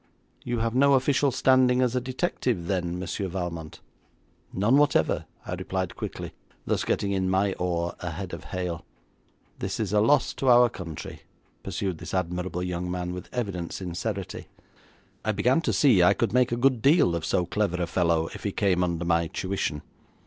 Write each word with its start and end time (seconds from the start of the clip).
'You 0.43 0.57
have 0.61 0.73
no 0.73 0.95
official 0.95 1.29
standing 1.29 1.79
as 1.79 1.95
a 1.95 2.01
detective, 2.01 2.65
then, 2.65 2.97
Monsieur 2.97 3.27
Valmont?' 3.27 3.81
'None 4.51 4.75
whatever,' 4.77 5.25
I 5.45 5.53
replied 5.53 5.95
quickly, 5.95 6.33
thus 6.65 6.83
getting 6.83 7.11
in 7.11 7.29
my 7.29 7.53
oar 7.59 7.93
ahead 7.99 8.33
of 8.33 8.45
Hale. 8.45 8.83
'This 9.59 9.79
is 9.79 9.93
a 9.93 10.01
loss 10.01 10.33
to 10.33 10.49
our 10.49 10.69
country,' 10.69 11.21
pursued 11.61 11.99
this 11.99 12.15
admirable 12.15 12.63
young 12.63 12.89
man, 12.89 13.13
with 13.13 13.29
evident 13.31 13.73
sincerity. 13.73 14.47
I 15.23 15.33
began 15.33 15.61
to 15.61 15.71
see 15.71 16.01
I 16.01 16.15
could 16.15 16.33
make 16.33 16.51
a 16.51 16.57
good 16.57 16.81
deal 16.81 17.13
of 17.13 17.23
so 17.23 17.45
clever 17.45 17.79
a 17.79 17.85
fellow 17.85 18.25
if 18.33 18.43
he 18.43 18.51
came 18.51 18.83
under 18.83 19.05
my 19.05 19.27
tuition. 19.27 19.83